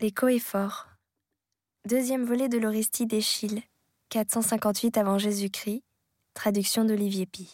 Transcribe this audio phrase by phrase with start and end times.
[0.00, 0.86] L'écho est fort.
[1.84, 3.64] Deuxième volet de l'Orestie d'Échille,
[4.10, 5.82] 458 avant Jésus-Christ,
[6.34, 7.52] traduction d'Olivier Pi.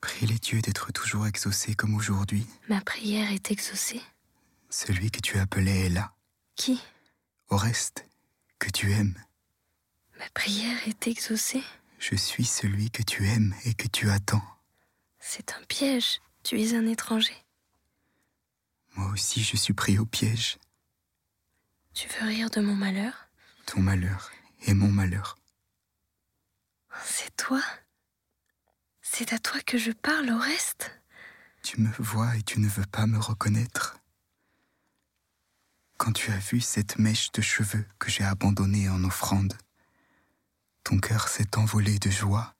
[0.00, 2.48] Prie les dieux d'être toujours exaucés comme aujourd'hui.
[2.68, 4.02] Ma prière est exaucée.
[4.70, 6.12] Celui que tu appelais est là.
[6.56, 6.82] Qui?
[7.48, 8.04] Oreste,
[8.58, 9.14] que tu aimes.
[10.18, 11.62] Ma prière est exaucée.
[12.00, 14.42] Je suis celui que tu aimes et que tu attends.
[15.20, 16.20] C'est un piège.
[16.42, 17.43] Tu es un étranger.
[18.94, 20.58] Moi aussi je suis pris au piège.
[21.92, 23.28] Tu veux rire de mon malheur?
[23.66, 24.30] Ton malheur
[24.66, 25.36] est mon malheur.
[27.04, 27.62] C'est toi?
[29.00, 30.90] C'est à toi que je parle au reste?
[31.62, 33.98] Tu me vois et tu ne veux pas me reconnaître.
[35.96, 39.56] Quand tu as vu cette mèche de cheveux que j'ai abandonnée en offrande,
[40.82, 42.54] ton cœur s'est envolé de joie,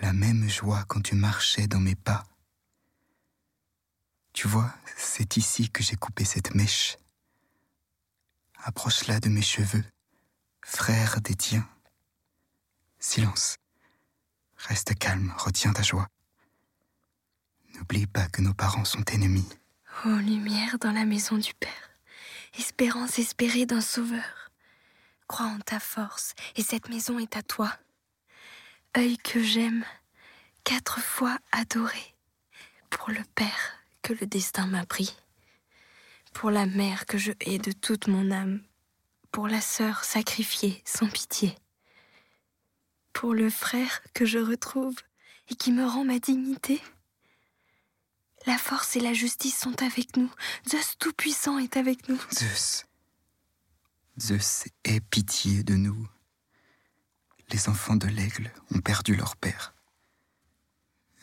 [0.00, 2.24] la même joie quand tu marchais dans mes pas.
[4.36, 6.98] Tu vois, c'est ici que j'ai coupé cette mèche.
[8.64, 9.82] Approche-la de mes cheveux,
[10.62, 11.66] frère des tiens.
[12.98, 13.56] Silence.
[14.58, 16.06] Reste calme, retiens ta joie.
[17.74, 19.48] N'oublie pas que nos parents sont ennemis.
[20.04, 21.90] Ô lumière dans la maison du Père,
[22.58, 24.50] espérance espérée d'un sauveur.
[25.28, 27.72] Crois en ta force, et cette maison est à toi.
[28.98, 29.86] Œil que j'aime,
[30.62, 32.14] quatre fois adoré,
[32.90, 33.65] pour le Père
[34.06, 35.16] que le destin m'a pris,
[36.32, 38.62] pour la mère que je hais de toute mon âme,
[39.32, 41.56] pour la sœur sacrifiée sans pitié,
[43.12, 44.94] pour le frère que je retrouve
[45.48, 46.80] et qui me rend ma dignité.
[48.46, 50.32] La force et la justice sont avec nous.
[50.70, 52.20] Zeus Tout-Puissant est avec nous.
[52.32, 52.86] Zeus.
[54.20, 56.06] Zeus aie pitié de nous.
[57.50, 59.74] Les enfants de l'aigle ont perdu leur père.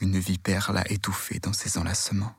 [0.02, 2.36] Une vipère l'a étouffé dans ses enlacements.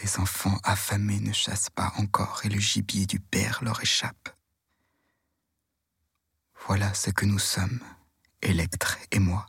[0.00, 4.36] Les enfants affamés ne chassent pas encore et le gibier du père leur échappe.
[6.66, 7.80] Voilà ce que nous sommes,
[8.40, 9.46] Électre et moi,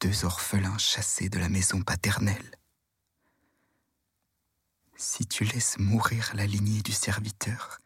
[0.00, 2.56] deux orphelins chassés de la maison paternelle.
[4.96, 7.78] Si tu laisses mourir la lignée du serviteur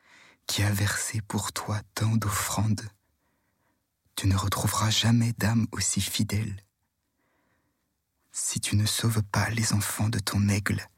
[0.47, 2.89] qui a versé pour toi tant d'offrandes,
[4.17, 6.65] tu ne retrouveras jamais d'âme aussi fidèle.
[8.31, 10.89] Si tu ne sauves pas les enfants de ton aigle,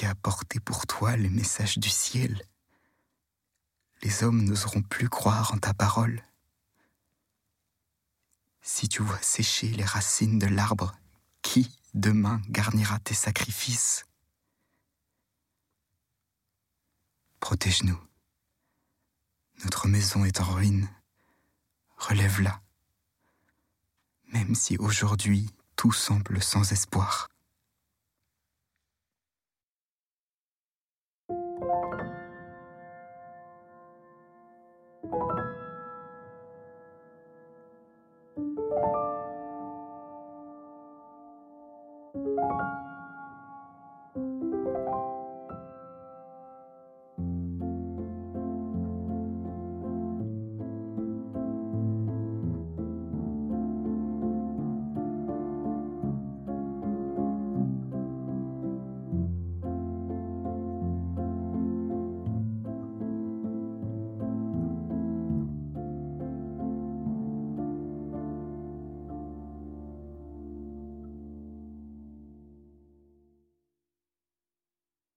[0.00, 2.42] qui a porté pour toi les messages du ciel,
[4.00, 6.24] les hommes n'oseront plus croire en ta parole.
[8.62, 10.96] Si tu vois sécher les racines de l'arbre,
[11.42, 14.06] qui demain garnira tes sacrifices?
[17.40, 18.00] Protège-nous.
[19.64, 20.88] Notre maison est en ruine.
[21.98, 22.62] Relève-la.
[24.28, 27.28] Même si aujourd'hui tout semble sans espoir.